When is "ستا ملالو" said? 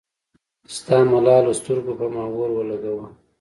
0.75-1.51